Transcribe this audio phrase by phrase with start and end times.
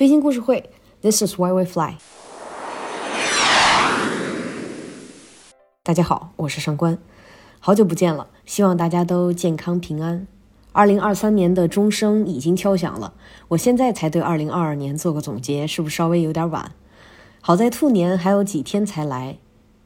[0.00, 0.70] 飞行故事会
[1.02, 1.96] ，This is why we fly。
[5.82, 6.96] 大家好，我是上官，
[7.58, 10.26] 好久不见了，希望大家都健康平安。
[10.72, 13.12] 二零二三年的钟声已经敲响了，
[13.48, 16.72] 我现在才对二零二二年做个总结，是不是稍微有点晚？
[17.42, 19.36] 好在兔年还有几天才来，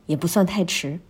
[0.07, 1.01] 也不算太迟。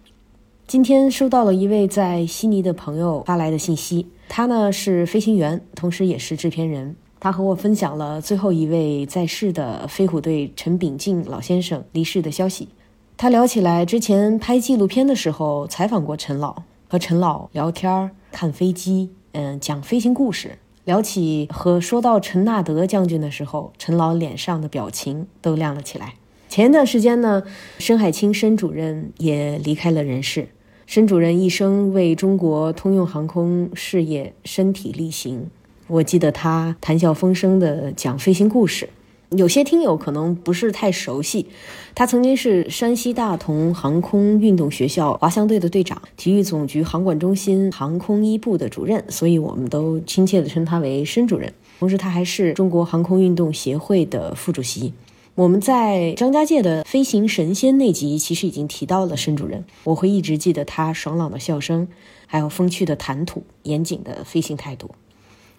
[0.67, 6.97] 今天收到了一位在悉尼的朋友发来的信息，他呢是飞行员，同时也是制片人。
[7.25, 12.69] 他和我分享了最后一位在世的飞虎队陈炳静老先生离世的消息。
[13.17, 16.55] 他聊起来之前拍纪录片的时候采访过陈老，
[16.87, 20.59] 和陈老聊天、看飞机，嗯，讲飞行故事。
[20.85, 26.17] 聊起和说到陈纳德将军的时候，陈老脸上的表情都亮了起来。
[26.51, 27.43] 前一段时间呢，
[27.79, 30.51] 申海清申主任也离开了人世。
[30.85, 35.49] 申主任一生为中国通用航空事业身体力行。
[35.87, 38.89] 我记得他谈笑风生地讲飞行故事，
[39.31, 41.47] 有些听友可能不是太熟悉。
[41.95, 51.53] 他曾经是山西大同航空运动学校滑翔队的队长，体育总局航管中心航空一部的主任，所以我们都亲切地称他为申主任。
[51.79, 54.95] 同时，他还是中国航空运动协会的副主席。
[55.35, 59.65] 我们在张家界的飞行神仙那集，其实已经提到了申主任。
[59.83, 61.89] 我会一直记得他爽朗的笑声，
[62.27, 64.91] 还有风趣的谈吐、严谨的飞行态度。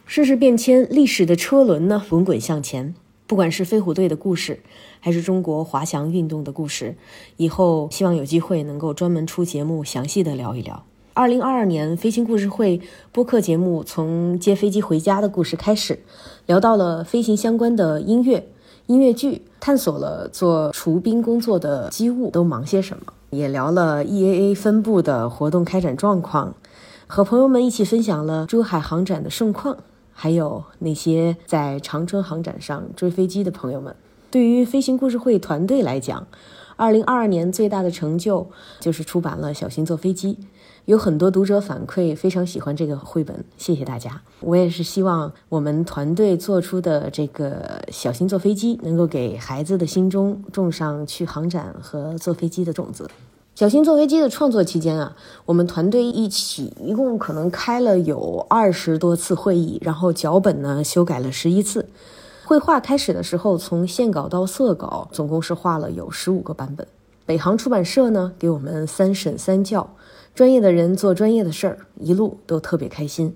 [0.08, 2.94] 世事变迁，历史的车轮呢滚滚向前。
[3.26, 4.60] 不管是飞虎队的故事，
[5.00, 6.96] 还是中国滑翔运动的故事，
[7.38, 10.84] 以后希望有机会能够专门出节目，详细的聊一聊。
[11.16, 12.80] 二零二二年飞行故事会
[13.12, 15.98] 播客节目，从接飞机回家的故事开始，
[16.46, 18.48] 聊到了飞行相关的音乐。
[18.86, 26.54] 音乐剧探索了做除冰工作的机务都忙些什么，也聊了 EAA 分部的活动开展状况，
[27.08, 29.78] 和朋友们一起分享了珠海航展的盛况，
[30.18, 33.94] 还有那些在长春航展上追飞机的朋友们。
[34.32, 36.26] 对于飞行故事会团队来讲，
[36.78, 38.50] 二零二二年最大的成就
[38.80, 40.34] 就是出版了《小心坐飞机》。
[40.86, 44.22] 有很多读者反馈非常喜欢这个绘本，谢谢大家。
[44.40, 53.04] 我也是希望我们团队做出的这个《小心坐飞机》能够给孩子的心中种上去航展和坐飞机的种子。
[53.56, 61.88] 《小新坐飞机》的创作期间啊，我们团队一起一共可能开了有二十多次会议，然后脚本呢修改了十一次。
[62.44, 66.86] 绘画开始的时候，从线稿到色稿，总共是画了有十五个版本。
[67.26, 69.90] 北航出版社呢给我们三审三校。
[70.34, 73.34] 专业的人做专业的事儿，一路都特别开心。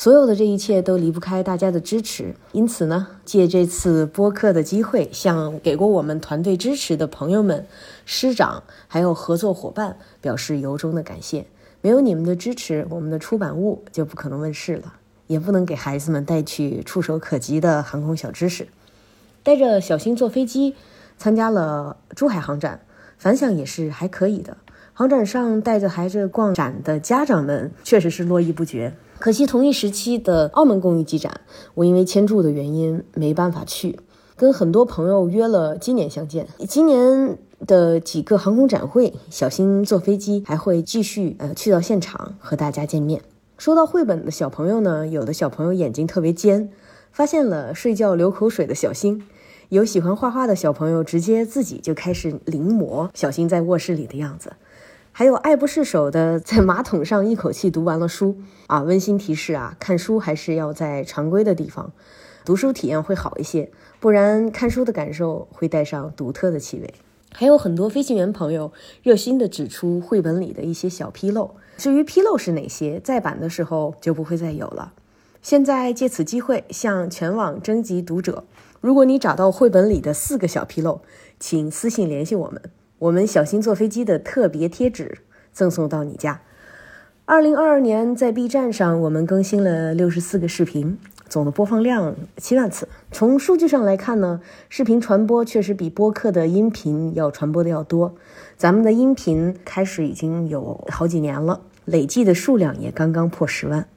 [0.00, 7.66] 所有的这一切都离不开大家的支持，因此呢，借这次播客的机会，向给过我们团队支持的朋友们、
[8.06, 11.44] 师长还有合作伙伴表示由衷的感谢。
[11.82, 14.94] 没有你们的支持，我们的出版物就不可能问世了，
[15.26, 18.68] 也不能给孩子们带去触手可及的航空小知识。
[19.42, 20.74] 带着小新坐飞机，
[21.18, 22.80] 参加了珠海航展，
[23.18, 24.56] 反响也是还可以的。
[24.94, 31.42] 航展上带着孩子逛展的家长们确实是络绎不绝，可惜同一时期的澳门公寓机展，
[31.74, 34.00] 我因为签注的原因没办法去，
[34.34, 36.48] 跟很多朋友约了今年相见。
[36.66, 37.36] 今年
[37.66, 43.20] 的几个航空展会，小新坐飞机还会继续呃去到现场和大家见面。
[43.58, 46.70] 说到绘本的小朋友呢，有的小朋友眼睛特别尖，
[47.12, 49.18] 发现了睡觉流口水的小新；
[49.68, 54.54] 有喜欢画画的小朋友直接自己就开始临摹小新在卧室里的样子。
[55.12, 58.38] 还有爱不释手的， 在马桶上一口气读完了书
[58.68, 58.82] 啊！
[58.82, 61.92] 温馨提示啊，看书还是要在常规的地方，
[62.44, 66.94] 读书体验会好一些，不然看书的感受会带上独特的气味。
[67.32, 68.72] 还有很多飞行员朋友
[69.02, 74.92] 热心地指出绘本里的一些小纰漏，至于纰漏是哪些，再版的时候就不会再有了。
[75.42, 78.44] 现在借此机会向全网征集读者，
[78.80, 81.02] 如果你找到绘本里的四个小纰漏，
[81.38, 82.62] 请私信联系我们。
[83.00, 85.20] 我们小心坐飞机的特别贴纸
[85.54, 86.42] 赠送到你家。
[87.24, 92.86] 二零二二年在 B 站上，我们更新了六十四个视频，总的播放量七万次。
[93.10, 98.14] 从数据上来看呢，视频传播确实比播客的音频要传播的要多。
[98.58, 103.88] 咱们的音频开始已经有好几年了，累计的数量也刚刚破十万。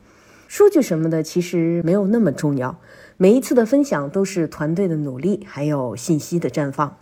[0.47, 2.77] 数据什么的其实没有那么重要，
[3.17, 6.95] 每一次的分享都是团队的努力，还有信息的绽放。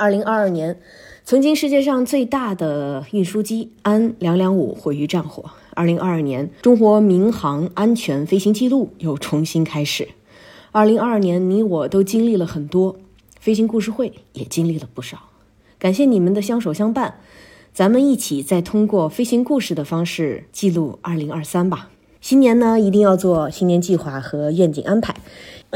[0.00, 0.80] 二零二二年。
[1.24, 5.50] 曾经世界上最大的运输机安两两五毁于战火。
[5.74, 10.08] 二零二二年，中国民航安全飞行记录又重新开始。
[10.72, 12.96] 二零二二年，你我都经历了很多，
[13.38, 15.18] 飞行故事会也经历了不少。
[15.78, 17.20] 感谢你们的相守相伴，
[17.74, 21.90] 咱们一起再通过飞行故事的方式记录二零二三吧。
[22.20, 25.14] 新年呢，一定要做新年计划和愿景安排。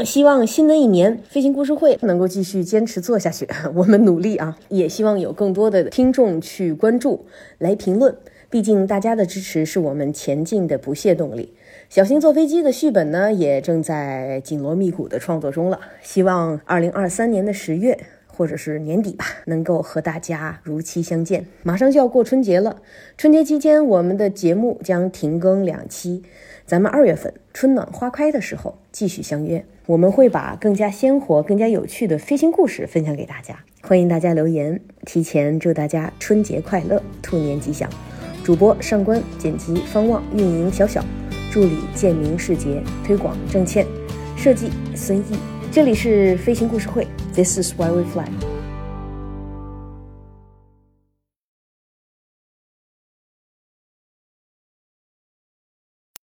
[0.05, 4.55] 希望新的一年飞行故事会能够继续坚持做下去， 我们努力啊！
[4.69, 7.25] 也希望有更多的听众去关注、
[7.57, 8.15] 来评论，
[8.51, 11.51] 毕竟大家的支持是我们前进的不懈动力。
[11.89, 15.79] 小型坐飞机的续本呢，也正在紧锣密鼓的创作中了。
[16.03, 17.97] 希望二零二三年的十月
[18.35, 21.45] 或者是年底吧，能够和大家如期相见。
[21.63, 22.81] 马上就要过春节了，
[23.17, 26.23] 春节期间我们的节目将停更两期，
[26.65, 29.63] 咱们二月份春暖花开的时候继续相约。
[29.85, 34.81] 我们会把更加鲜活、更加有趣的飞行故事分享给大家，欢迎大家留言。
[35.05, 37.89] 提前祝大家春节快乐，兔年吉祥！
[38.43, 41.03] 主播上官，剪辑方望，运营小小，
[41.51, 43.85] 助理建明世杰，推广郑倩，
[44.35, 45.54] 设计孙毅。
[45.75, 48.54] 这里是飞行故事会，This is why we fly。